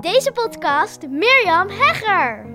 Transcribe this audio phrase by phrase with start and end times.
[0.00, 2.46] Deze podcast Mirjam Hegger.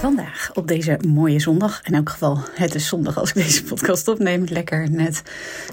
[0.00, 4.08] Vandaag op deze mooie zondag, in elk geval het is zondag als ik deze podcast
[4.08, 5.22] opneem, lekker net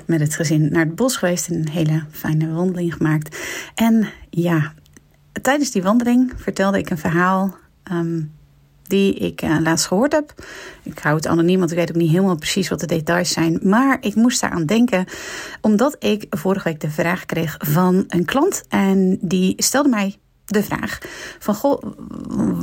[0.05, 3.39] met het gezin naar het bos geweest en een hele fijne wandeling gemaakt.
[3.75, 4.73] En ja,
[5.41, 8.21] tijdens die wandeling vertelde ik een verhaal ehm,
[8.91, 10.33] die ik uh, laatst gehoord heb.
[10.83, 13.59] Ik hou het anoniem, want ik weet ook niet helemaal precies wat de details zijn.
[13.63, 15.05] Maar ik moest daaraan denken,
[15.61, 18.63] omdat ik vorige week de vraag kreeg van een klant.
[18.69, 20.97] En die stelde mij de vraag
[21.39, 21.81] van, goh,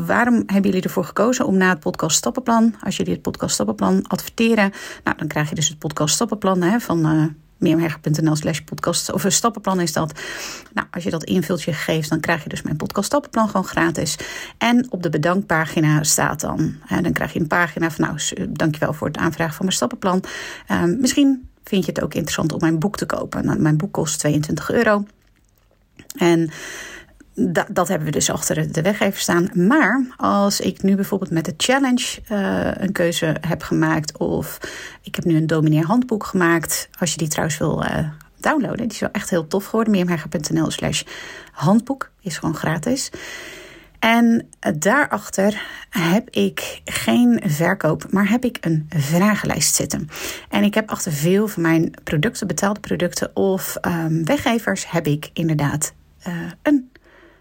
[0.06, 4.06] waarom hebben jullie ervoor gekozen om na het podcast Stappenplan, als jullie het podcast Stappenplan
[4.06, 4.72] adverteren,
[5.04, 7.06] nou dan krijg je dus het podcast Stappenplan hè, van...
[7.06, 7.24] Uh,
[7.58, 10.20] meermherger.nl slash podcast of een stappenplan is dat.
[10.72, 13.66] Nou, als je dat invult je gegevens, dan krijg je dus mijn podcast stappenplan gewoon
[13.66, 14.16] gratis.
[14.58, 18.92] En op de bedankpagina staat dan, hè, dan krijg je een pagina van nou, dankjewel
[18.92, 20.24] voor het aanvragen van mijn stappenplan.
[20.70, 23.44] Um, misschien vind je het ook interessant om mijn boek te kopen.
[23.44, 25.04] Nou, mijn boek kost 22 euro.
[26.16, 26.50] En
[27.68, 29.50] dat, hebben we dus achter de weg even staan.
[29.54, 34.58] Maar als ik nu bijvoorbeeld met de challenge uh, een keuze heb gemaakt, of
[35.02, 38.08] ik heb nu een domineer handboek gemaakt, als je die trouwens wil uh,
[38.40, 39.92] downloaden, die is wel echt heel tof geworden.
[39.92, 41.02] meermerger.nl slash
[41.52, 43.10] handboek is gewoon gratis.
[43.98, 50.08] En daarachter heb ik geen verkoop, maar heb ik een vragenlijst zitten.
[50.48, 55.30] En ik heb achter veel van mijn producten, betaalde producten of um, weggevers, heb ik
[55.32, 55.92] inderdaad
[56.28, 56.90] uh, een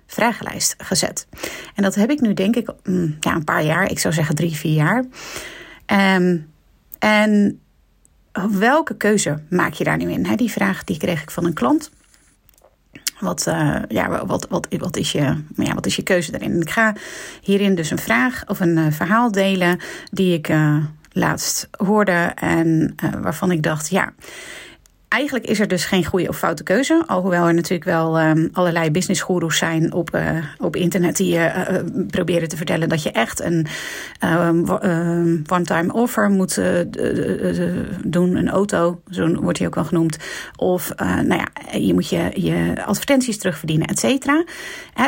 [0.07, 1.27] vragenlijst gezet.
[1.75, 4.35] En dat heb ik nu denk ik mm, ja, een paar jaar, ik zou zeggen
[4.35, 5.05] drie, vier jaar.
[6.15, 6.49] Um,
[6.99, 7.59] en
[8.51, 10.35] welke keuze maak je daar nu in?
[10.35, 11.91] die vraag die kreeg ik van een klant.
[13.19, 16.61] Wat, uh, ja, wat, wat, wat, is je, ja, wat is je keuze daarin?
[16.61, 16.95] Ik ga
[17.41, 19.79] hierin dus een vraag of een uh, verhaal delen
[20.11, 24.13] die ik uh, laatst hoorde en waarvan ik dacht, ja,
[25.07, 27.03] Eigenlijk is er dus geen goede of foute keuze.
[27.05, 32.05] Alhoewel er natuurlijk wel um, allerlei businessgoeroes zijn op, uh, op internet die je uh,
[32.07, 33.67] proberen te vertellen dat je echt een
[34.23, 34.49] uh,
[35.47, 36.61] one-time offer moet
[38.03, 40.17] doen, een auto, zo wordt hij ook wel genoemd.
[40.55, 44.43] Of nou ja, je moet je, je advertenties terugverdienen, et cetera.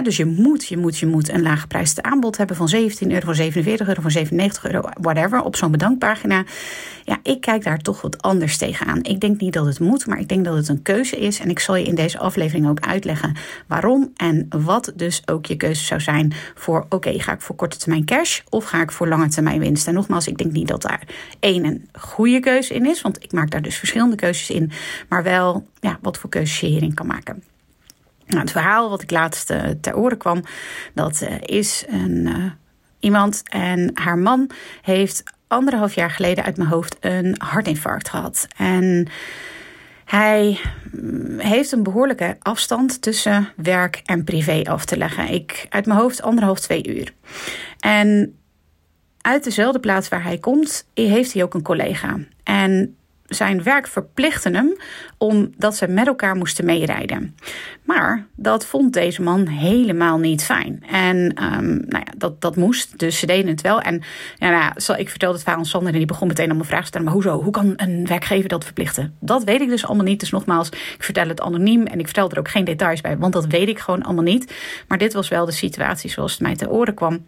[0.04, 3.36] dus je moet, je moet, je moet een laaggeprijsd aanbod hebben van 17 euro, van
[3.36, 6.44] 47 euro, van 97 euro, whatever, op zo'n bedankpagina.
[7.06, 9.04] Ja, ik kijk daar toch wat anders tegenaan.
[9.04, 11.40] Ik denk niet dat het moet, maar ik denk dat het een keuze is.
[11.40, 13.36] En ik zal je in deze aflevering ook uitleggen
[13.68, 17.78] waarom en wat dus ook je keuze zou zijn voor: oké, ga ik voor korte
[17.78, 19.88] termijn cash of ga ik voor lange termijn winst?
[19.88, 21.02] En nogmaals, ik denk niet dat daar
[21.40, 24.72] één goede keuze in is, want ik maak daar dus verschillende keuzes in,
[25.10, 27.44] maar wel ja, wat voor keuzes je hierin kan maken.
[28.26, 30.44] Nou, het verhaal wat ik laatst uh, ter oren kwam,
[30.94, 32.52] dat uh, is een, uh,
[33.00, 34.50] iemand en haar man
[34.82, 38.48] heeft anderhalf jaar geleden uit mijn hoofd een hartinfarct gehad.
[38.58, 39.08] En
[40.10, 40.60] hij
[40.92, 45.30] mm, heeft een behoorlijke afstand tussen werk en privé af te leggen.
[45.30, 47.14] Ik uit mijn hoofd anderhalf, twee uur.
[47.80, 48.38] En
[49.22, 52.20] uit dezelfde plaats waar hij komt, heeft hij ook een collega.
[52.44, 52.98] En
[53.30, 54.78] zijn werk verplichtte hem
[55.18, 57.36] omdat ze met elkaar moesten meerijden.
[57.84, 60.84] Maar dat vond deze man helemaal niet fijn.
[60.92, 63.82] En um, nou ja, dat, dat moest, dus ze deden het wel.
[63.82, 64.02] En
[64.38, 66.90] ja, nou, ik vertelde het verhaal aan Sander en die begon meteen allemaal vragen te
[66.90, 67.06] stellen.
[67.06, 67.44] Maar hoezo?
[67.44, 69.16] Hoe kan een werkgever dat verplichten?
[69.20, 70.20] Dat weet ik dus allemaal niet.
[70.20, 73.34] Dus nogmaals, ik vertel het anoniem en ik vertel er ook geen details bij, want
[73.34, 74.54] dat weet ik gewoon allemaal niet.
[74.88, 77.26] Maar dit was wel de situatie zoals het mij te oren kwam.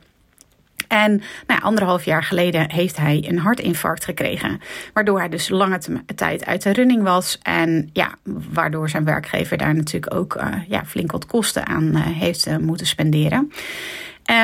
[0.92, 4.60] En nou, anderhalf jaar geleden heeft hij een hartinfarct gekregen.
[4.94, 5.80] Waardoor hij dus lange
[6.16, 7.40] tijd uit de running was.
[7.42, 8.16] En ja,
[8.50, 12.58] waardoor zijn werkgever daar natuurlijk ook uh, ja, flink wat kosten aan uh, heeft uh,
[12.58, 13.52] moeten spenderen.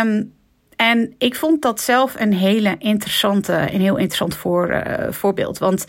[0.04, 0.34] Um,
[0.76, 5.58] en ik vond dat zelf een hele interessante, een heel interessant voor, voorbeeld.
[5.58, 5.86] Want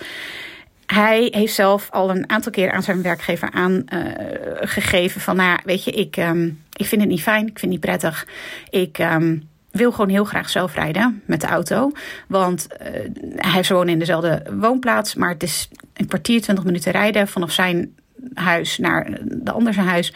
[0.86, 5.90] hij heeft zelf al een aantal keer aan zijn werkgever aangegeven: van nou weet je,
[5.90, 8.26] ik, um, ik vind het niet fijn, ik vind het niet prettig.
[8.70, 8.98] Ik.
[8.98, 11.90] Um, wil gewoon heel graag zelf rijden met de auto.
[12.26, 12.88] Want uh,
[13.36, 15.14] hij woont in dezelfde woonplaats.
[15.14, 17.96] Maar het is een kwartier, twintig minuten rijden vanaf zijn
[18.34, 20.12] huis naar de andere zijn huis.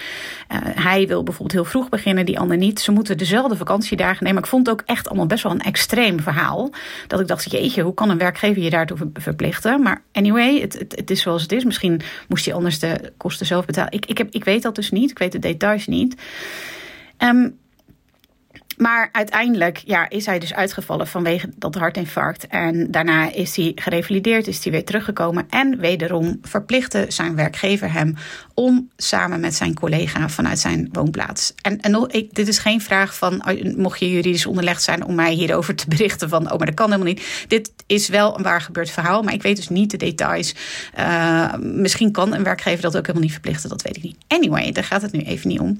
[0.52, 2.80] Uh, hij wil bijvoorbeeld heel vroeg beginnen, die ander niet.
[2.80, 4.42] Ze moeten dezelfde vakantiedagen nemen.
[4.42, 6.70] Ik vond het ook echt allemaal best wel een extreem verhaal.
[7.06, 9.82] Dat ik dacht, jeetje, hoe kan een werkgever je daartoe verplichten?
[9.82, 11.64] Maar anyway, het, het, het is zoals het is.
[11.64, 13.92] Misschien moest hij anders de kosten zelf betalen.
[13.92, 15.10] Ik, ik, heb, ik weet dat dus niet.
[15.10, 16.16] Ik weet de details niet.
[17.18, 17.60] Um,
[18.82, 22.46] Maar uiteindelijk ja, is hij dus uitgevallen vanwege dat hartinfarct.
[22.46, 25.46] En daarna is hij gerevalideerd, is hij weer teruggekomen.
[25.50, 28.16] En wederom verplichtte zijn werkgever hem
[28.54, 31.54] om samen met zijn collega vanuit zijn woonplaats.
[31.60, 33.42] En, dit is geen vraag van,
[33.76, 36.90] mocht je juridisch onderlegd zijn om mij hierover te berichten van, oh, maar dat kan
[36.90, 37.44] helemaal niet.
[37.48, 40.54] Dit is wel een waar gebeurd verhaal, maar ik weet dus niet de details.
[40.98, 44.16] Uh, misschien kan een werkgever dat ook helemaal niet verplichten, dat weet ik niet.
[44.28, 45.78] Anyway, daar gaat het nu even niet om.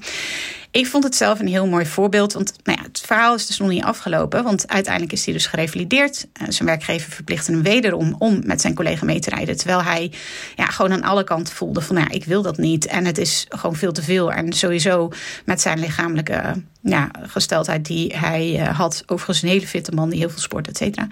[0.73, 2.33] Ik vond het zelf een heel mooi voorbeeld.
[2.33, 4.43] Want nou ja, het verhaal is dus nog niet afgelopen.
[4.43, 6.27] Want uiteindelijk is hij dus gerevalideerd.
[6.41, 9.57] Uh, zijn werkgever verplichtte hem wederom om met zijn collega mee te rijden.
[9.57, 10.11] Terwijl hij
[10.55, 12.85] ja, gewoon aan alle kanten voelde van nou ja, ik wil dat niet.
[12.85, 14.31] En het is gewoon veel te veel.
[14.31, 15.11] En sowieso
[15.45, 16.53] met zijn lichamelijke
[16.83, 19.03] ja, gesteldheid die hij uh, had.
[19.05, 21.07] Overigens een hele fitte man die heel veel sport, et cetera.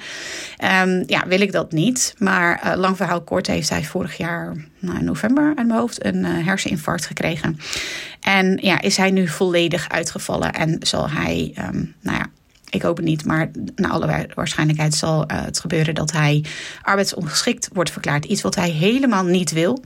[0.83, 2.13] Um, ja, wil ik dat niet.
[2.17, 6.05] Maar uh, lang verhaal kort heeft hij vorig jaar nou, in november uit mijn hoofd
[6.05, 7.59] een uh, herseninfarct gekregen.
[8.19, 12.27] En ja, is hij nu volledig uitgevallen en zal hij, um, nou ja,
[12.69, 16.45] ik hoop het niet, maar naar alle waarschijnlijkheid zal het gebeuren dat hij
[16.81, 18.25] arbeidsongeschikt wordt verklaard.
[18.25, 19.83] Iets wat hij helemaal niet wil.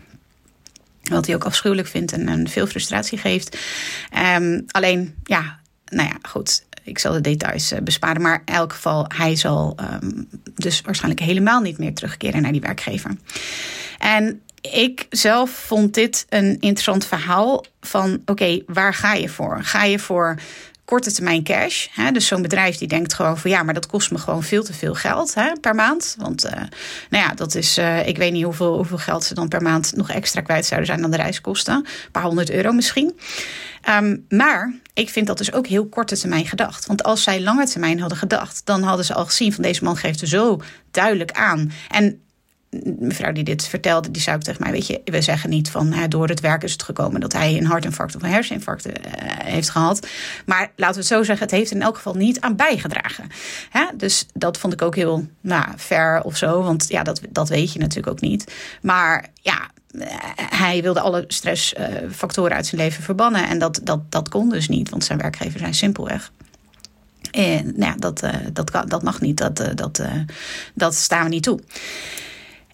[1.04, 3.58] Wat hij ook afschuwelijk vindt en, veel frustratie geeft.
[4.38, 5.60] Um, alleen, ja,
[5.96, 6.64] nou ja, goed.
[6.84, 8.22] Ik zal de details uh, besparen.
[8.22, 12.62] Maar in elk geval, hij zal um, dus waarschijnlijk helemaal niet meer terugkeren naar die
[12.62, 13.12] werkgever.
[14.00, 19.64] En ik zelf vond dit een interessant verhaal van oké, waar ga je voor?
[19.64, 20.36] Ga je voor
[20.86, 21.88] korte termijn cash.
[21.92, 22.12] Hè?
[22.12, 24.74] Dus zo'n bedrijf die denkt gewoon van ja, maar dat kost me gewoon veel te
[24.74, 26.16] veel geld hè, per maand.
[26.20, 26.52] Want uh,
[27.10, 29.96] nou ja, dat is, uh, ik weet niet hoeveel, hoeveel geld ze dan per maand
[29.96, 31.76] nog extra kwijt zouden zijn dan de reiskosten.
[31.76, 33.20] Een paar honderd euro misschien.
[33.90, 36.86] Um, maar ik vind dat dus ook heel korte termijn gedacht.
[36.86, 39.98] Want als zij lange termijn hadden gedacht, dan hadden ze al gezien van deze man
[39.98, 40.62] geeft er zo
[40.92, 41.72] duidelijk aan.
[41.90, 42.25] En
[43.00, 45.96] mevrouw die dit vertelde, die zei ook tegen mij: Weet je, we zeggen niet van
[46.10, 48.94] door het werk is het gekomen dat hij een hartinfarct of een herseninfarct uh,
[49.44, 50.08] heeft gehad.
[50.46, 53.28] Maar laten we het zo zeggen, het heeft in elk geval niet aan bijgedragen.
[53.70, 53.86] Hè?
[53.98, 55.66] Dus dat vond ik ook heel nou,
[56.24, 58.54] of zo, want ja, dat, dat weet je natuurlijk ook niet.
[58.82, 59.70] Maar ja,
[60.36, 63.48] hij wilde alle stressfactoren uit zijn leven verbannen.
[63.48, 66.32] En dat, dat, dat kon dus niet, want zijn werkgever zijn simpelweg.
[67.32, 68.24] En nou ja, dat,
[68.54, 70.02] dat, dat mag niet, dat, dat,
[70.74, 71.60] dat staan we niet toe.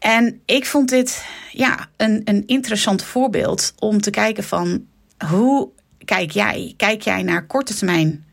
[0.01, 4.85] En ik vond dit ja, een, een interessant voorbeeld om te kijken van
[5.27, 5.69] hoe
[6.05, 6.73] kijk jij?
[6.77, 8.25] Kijk jij naar korte termijn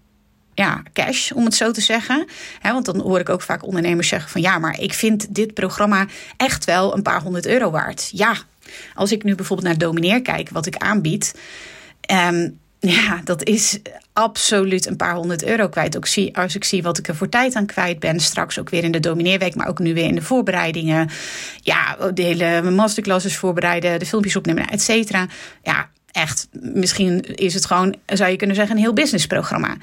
[0.55, 2.27] ja, cash, om het zo te zeggen.
[2.63, 6.07] want dan hoor ik ook vaak ondernemers zeggen van ja, maar ik vind dit programma
[6.37, 8.11] echt wel een paar honderd euro waard.
[8.13, 8.37] Ja,
[8.95, 11.35] als ik nu bijvoorbeeld naar Domineer kijk, wat ik aanbied.
[12.13, 13.79] Um, ja, dat is
[14.13, 15.97] absoluut een paar honderd euro kwijt.
[15.97, 18.21] Ook zie, als ik zie wat ik er voor tijd aan kwijt ben.
[18.21, 21.11] Straks ook weer in de domineerweek, maar ook nu weer in de voorbereidingen.
[21.61, 25.27] Ja, de hele masterclasses voorbereiden, de filmpjes opnemen, et cetera.
[25.63, 29.77] Ja, echt, misschien is het gewoon, zou je kunnen zeggen, een heel businessprogramma.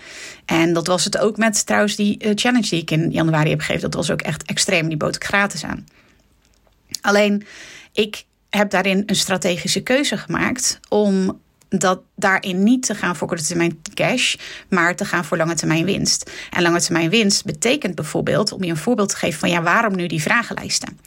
[0.45, 3.59] En dat was het ook met trouwens die uh, challenge die ik in januari heb
[3.59, 3.81] gegeven.
[3.81, 5.87] Dat was ook echt extreem, die bood ik gratis aan.
[7.01, 7.45] Alleen,
[7.91, 11.43] ik heb daarin een strategische keuze gemaakt om
[11.77, 14.35] dat daarin niet te gaan voor korte termijn cash,
[14.69, 16.31] maar te gaan voor lange termijn winst.
[16.49, 19.95] En lange termijn winst betekent bijvoorbeeld, om je een voorbeeld te geven van ja, waarom
[19.95, 20.99] nu die vragenlijsten?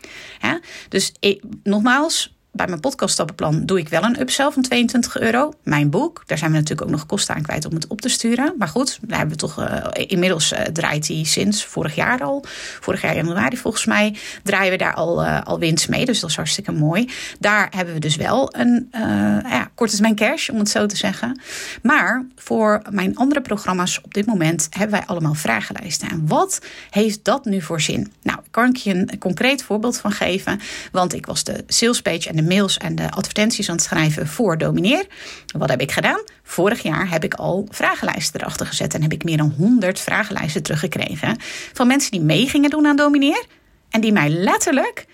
[0.88, 5.52] Dus ik, nogmaals, bij mijn podcaststappenplan doe ik wel een upsell van 22 euro.
[5.62, 8.08] Mijn boek, daar zijn we natuurlijk ook nog kosten aan kwijt om het op te
[8.08, 8.54] sturen.
[8.58, 12.44] Maar goed, daar hebben we toch uh, inmiddels uh, draait hij sinds vorig jaar al.
[12.80, 16.04] Vorig jaar januari volgens mij draaien we daar al, uh, al winst mee.
[16.04, 17.10] Dus dat is hartstikke mooi.
[17.38, 21.40] Daar hebben we dus wel een ja, korte termijn cash, om het zo te zeggen.
[21.82, 26.08] Maar voor mijn andere programma's op dit moment hebben wij allemaal vragenlijsten.
[26.08, 26.60] En wat
[26.90, 28.12] heeft dat nu voor zin?
[28.22, 30.60] Nou, kan ik je een concreet voorbeeld van geven.
[30.92, 34.58] Want ik was de salespage en de mails en de advertenties aan het schrijven voor
[34.58, 35.06] Domineer.
[35.58, 36.22] Wat heb ik gedaan?
[36.42, 40.62] Vorig jaar heb ik al vragenlijsten erachter gezet en heb ik meer dan 100 vragenlijsten
[40.62, 41.36] teruggekregen
[41.72, 43.44] van mensen die mee gingen doen aan Domineer
[43.90, 45.06] en die mij letterlijk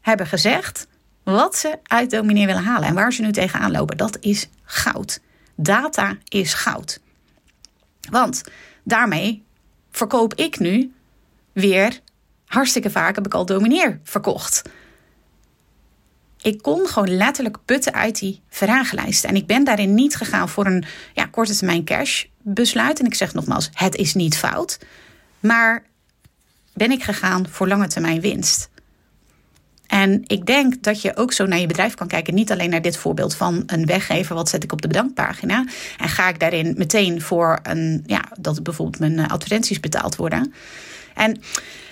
[0.00, 0.86] hebben gezegd
[1.22, 3.96] wat ze uit Domineer willen halen en waar ze nu tegenaan lopen.
[3.96, 5.20] Dat is goud.
[5.56, 7.00] Data is goud.
[8.10, 8.42] Want
[8.84, 9.44] daarmee
[9.90, 10.92] verkoop ik nu
[11.52, 12.00] weer
[12.46, 14.62] hartstikke vaak heb ik al Domineer verkocht
[16.42, 19.28] ik kon gewoon letterlijk putten uit die vragenlijsten.
[19.28, 20.84] En ik ben daarin niet gegaan voor een
[21.14, 23.00] ja, korte termijn cash besluit.
[23.00, 24.78] En ik zeg nogmaals, het is niet fout.
[25.40, 25.84] Maar
[26.74, 28.70] ben ik gegaan voor lange termijn winst.
[29.86, 32.34] En ik denk dat je ook zo naar je bedrijf kan kijken.
[32.34, 34.34] Niet alleen naar dit voorbeeld van een weggever.
[34.34, 35.66] Wat zet ik op de bedankpagina?
[35.98, 40.52] En ga ik daarin meteen voor een, ja, dat bijvoorbeeld mijn eh, advertenties betaald worden.
[41.14, 41.40] En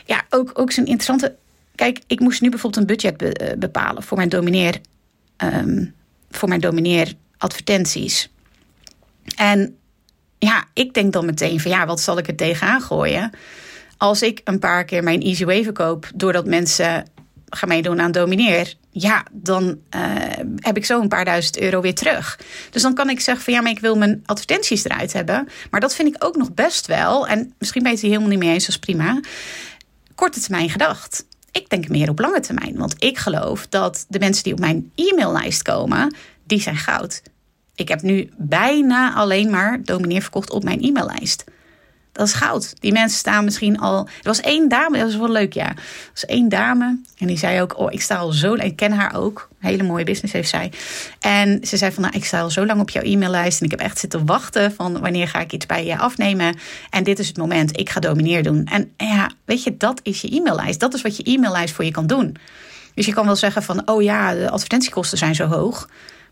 [0.04, 1.36] ja, ook, ook zo'n interessante
[1.80, 4.80] Kijk, ik moest nu bijvoorbeeld een budget eh, bepalen voor mijn domineer,
[5.36, 5.94] um,
[6.30, 8.30] voor mijn domineer advertenties.
[9.36, 9.76] En
[10.38, 13.30] ja, ik denk dan meteen van ja, wat zal ik er tegenaan gooien?
[13.96, 17.04] Als ik een paar keer mijn Easy Way verkoop doordat mensen
[17.48, 20.00] gaan meedoen aan Domineer, ja, dan uh,
[20.56, 22.40] heb ik zo een paar duizend euro weer terug.
[22.70, 25.48] Dus dan kan ik zeggen van ja, maar ik wil mijn advertenties eruit hebben.
[25.70, 27.28] Maar dat vind ik ook nog best wel.
[27.28, 29.20] En misschien ben je het helemaal niet mee eens, dat is prima.
[30.14, 31.28] Korte termijn gedacht.
[31.52, 32.76] Ik denk meer op lange termijn.
[32.76, 36.14] Want ik geloof dat de mensen die op mijn e-maillijst komen,
[36.44, 37.22] die zijn goud.
[37.74, 41.44] Ik heb nu bijna alleen maar domineer verkocht op mijn e-maillijst.
[42.20, 42.74] Dat is goud.
[42.80, 44.06] Die mensen staan misschien al.
[44.06, 45.68] Er was één dame, dat was wel leuk, ja.
[45.68, 48.54] Er was één dame en die zei ook: Oh, ik sta al zo.
[48.54, 49.48] Ik ken haar ook.
[49.58, 50.72] Hele mooie business heeft zij.
[51.20, 53.58] En ze zei van: Nou, ik sta al zo lang op jouw e-maillijst.
[53.58, 56.56] En ik heb echt zitten wachten van wanneer ga ik iets bij je afnemen.
[56.90, 57.78] En dit is het moment.
[57.78, 58.64] Ik ga domineer doen.
[58.64, 60.80] En ja, weet je, dat is je e-maillijst.
[60.80, 62.36] Dat is wat je e-maillijst voor je kan doen.
[62.94, 65.88] Dus je kan wel zeggen van: Oh ja, de advertentiekosten zijn zo hoog.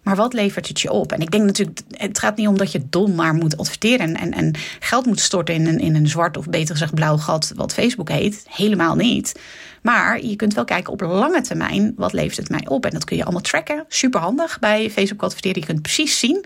[0.09, 1.13] Maar wat levert het je op?
[1.13, 4.33] En ik denk natuurlijk, het gaat niet om dat je dom maar moet adverteren en,
[4.33, 7.73] en geld moet storten in een, in een zwart of beter gezegd blauw gat, wat
[7.73, 8.47] Facebook heet.
[8.49, 9.41] Helemaal niet.
[9.83, 12.85] Maar je kunt wel kijken op lange termijn, wat levert het mij op?
[12.85, 13.85] En dat kun je allemaal tracken.
[13.89, 15.61] Super handig bij Facebook adverteren.
[15.61, 16.45] Je kunt precies zien,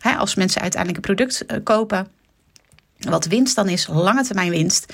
[0.00, 2.06] hè, als mensen uiteindelijk een product uh, kopen,
[2.98, 4.92] wat winst dan is, lange termijn winst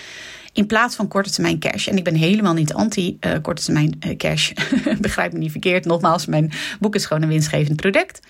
[0.57, 1.89] in plaats van korte termijn cash.
[1.89, 4.53] En ik ben helemaal niet anti uh, korte termijn uh, cash.
[5.01, 5.85] Begrijp me niet verkeerd.
[5.85, 8.21] Nogmaals, mijn boek is gewoon een winstgevend product.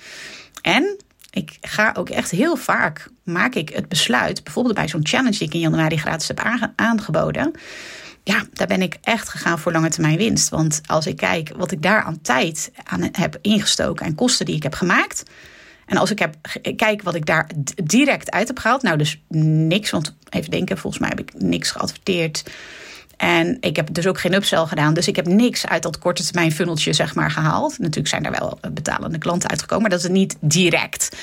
[0.63, 0.97] En
[1.31, 5.47] ik ga ook echt heel vaak maak ik het besluit, bijvoorbeeld bij zo'n challenge die
[5.47, 7.53] ik in januari gratis heb aangeboden.
[8.23, 10.49] Ja, daar ben ik echt gegaan voor lange termijn winst.
[10.49, 14.57] Want als ik kijk wat ik daar aan tijd aan heb ingestoken en kosten die
[14.57, 15.23] ik heb gemaakt,
[15.87, 16.35] en als ik heb,
[16.77, 17.51] kijk wat ik daar
[17.85, 18.83] direct uit heb gehaald.
[18.83, 19.91] Nou, dus niks.
[19.91, 22.45] Want even denken, volgens mij heb ik niks geadverteerd.
[23.17, 24.95] En ik heb dus ook geen upsell gedaan.
[24.95, 27.79] Dus ik heb niks uit dat korte termijn funneltje zeg maar, gehaald.
[27.79, 29.83] Natuurlijk zijn er wel betalende klanten uitgekomen.
[29.83, 31.17] Maar dat is niet direct.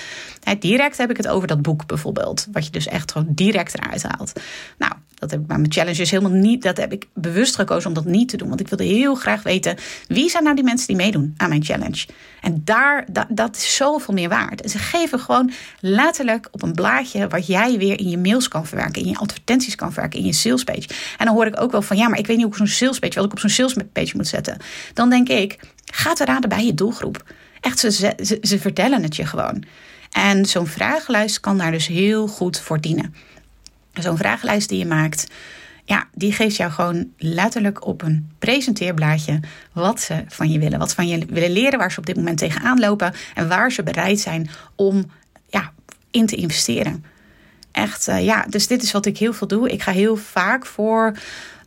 [0.59, 2.47] direct heb ik het over dat boek bijvoorbeeld.
[2.51, 4.33] Wat je dus echt gewoon direct eruit haalt.
[4.77, 6.63] Nou, dat heb ik bij mijn challenges helemaal niet.
[6.63, 8.47] Dat heb ik bewust gekozen om dat niet te doen.
[8.47, 9.75] Want ik wilde heel graag weten
[10.07, 12.05] wie zijn nou die mensen die meedoen aan mijn challenge.
[12.41, 14.61] En daar, dat, is zoveel meer waard.
[14.61, 18.65] En ze geven gewoon letterlijk op een blaadje wat jij weer in je mails kan
[18.65, 20.87] verwerken, in je advertenties kan verwerken, in je salespage.
[21.17, 22.67] En dan hoor ik ook wel van ja, maar ik weet niet hoe ik zo'n
[22.67, 24.57] salespage, wat ik op zo'n salespage moet zetten.
[24.93, 27.23] Dan denk ik, ga te raden bij je doelgroep.
[27.61, 29.63] Echt, ze, ze, ze vertellen het je gewoon.
[30.11, 33.15] En zo'n vragenlijst kan daar dus heel goed voor dienen.
[33.93, 35.27] Zo'n vragenlijst die je maakt,
[35.85, 39.39] ja, die geeft jou gewoon letterlijk op een presenteerblaadje
[39.71, 40.79] wat ze van je willen.
[40.79, 43.71] Wat ze van je willen leren, waar ze op dit moment tegenaan lopen en waar
[43.71, 45.05] ze bereid zijn om
[45.49, 45.71] ja,
[46.11, 47.05] in te investeren.
[47.71, 49.69] Echt, uh, ja, dus dit is wat ik heel veel doe.
[49.69, 51.17] Ik ga heel vaak voor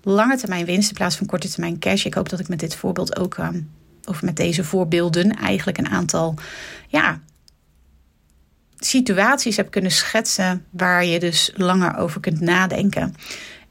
[0.03, 2.05] lange termijn winst in plaats van korte termijn cash.
[2.05, 3.71] Ik hoop dat ik met dit voorbeeld ook, um,
[4.05, 6.35] of met deze voorbeelden, eigenlijk een aantal
[6.89, 7.21] ja,
[8.87, 13.15] situaties heb kunnen schetsen waar je dus langer over kunt nadenken.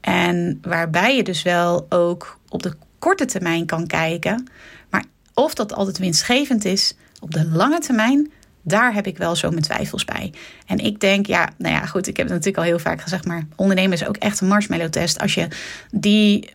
[0.00, 4.50] En waarbij je dus wel ook op de korte termijn kan kijken.
[4.90, 5.04] Maar
[5.34, 8.32] of dat altijd winstgevend is op de lange termijn,
[8.62, 10.32] daar heb ik wel zo mijn twijfels bij.
[10.66, 13.24] En ik denk, ja, nou ja, goed, ik heb het natuurlijk al heel vaak gezegd,
[13.24, 15.18] maar ondernemen is ook echt een marshmallow test.
[15.20, 15.48] Als je
[15.90, 16.50] die,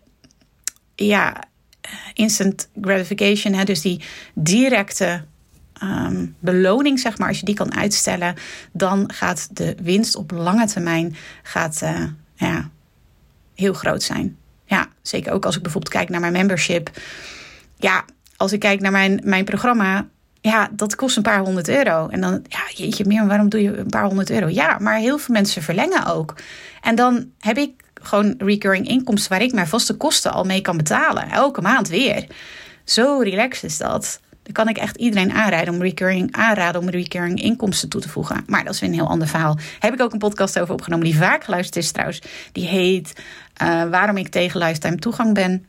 [0.96, 1.44] ja,
[2.14, 4.02] instant gratification, hè, dus die
[4.34, 5.24] directe
[5.82, 8.36] Ehm, beloning, zeg maar, als je die kan uitstellen,
[8.72, 12.04] dan gaat de winst op lange termijn gaat, uh,
[12.36, 12.70] ja,
[13.56, 14.38] heel groot zijn.
[14.66, 16.90] Ja, zeker ook als ik bijvoorbeeld kijk naar mijn membership.
[17.76, 18.06] Ja,
[18.38, 20.08] als ik kijk naar mijn, mijn programma,
[20.42, 22.08] ja, dat kost een paar honderd euro.
[22.08, 24.48] En dan, ja, jeetje, meer, waarom doe je een paar honderd euro?
[24.48, 26.36] Ja, maar heel veel mensen verlengen ook.
[26.82, 27.72] En dan heb ik
[28.02, 31.30] gewoon recurring inkomsten waar ik mijn vaste kosten al mee kan betalen.
[31.30, 32.28] Elke maand weer.
[32.84, 34.20] Zo relaxed is dat.
[34.44, 38.44] Dan kan ik echt iedereen aanraden om recurring, aanraden om recurring inkomsten toe te voegen.
[38.48, 39.58] Maar dat is weer een heel ander verhaal.
[39.80, 42.22] Heb ik ook een podcast over opgenomen die vaak geluisterd is trouwens.
[42.52, 43.14] Die heet
[43.62, 45.66] uh, Waarom ik tegen lifetime toegang ben.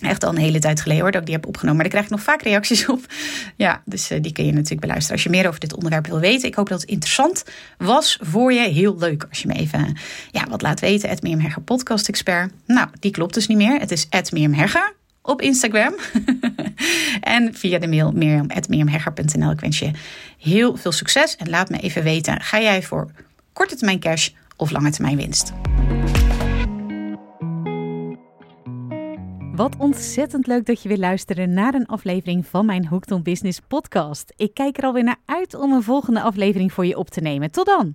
[0.00, 1.74] Echt al een hele tijd geleden hoor, dat ik die heb opgenomen.
[1.74, 3.00] Maar daar krijg ik nog vaak reacties op.
[3.56, 6.20] Ja, dus uh, die kun je natuurlijk beluisteren als je meer over dit onderwerp wil
[6.20, 6.48] weten.
[6.48, 7.44] Ik hoop dat het interessant
[7.78, 8.68] was voor je.
[8.68, 9.96] Heel leuk als je me even
[10.30, 11.40] ja, wat laat weten.
[11.40, 12.52] Hegger podcast expert.
[12.66, 13.80] Nou, die klopt dus niet meer.
[13.80, 14.96] Het is Hegger
[15.28, 15.94] op Instagram.
[17.20, 19.50] en via de mail mirjam.mirjamhegger.nl.
[19.50, 19.90] Ik wens je
[20.38, 22.40] heel veel succes en laat me even weten.
[22.40, 23.10] Ga jij voor
[23.52, 25.52] korte termijn cash of lange termijn winst?
[29.52, 33.60] Wat ontzettend leuk dat je weer luisteren naar een aflevering van mijn Hooked on Business
[33.68, 34.32] podcast.
[34.36, 37.50] Ik kijk er alweer naar uit om een volgende aflevering voor je op te nemen.
[37.50, 37.94] Tot dan!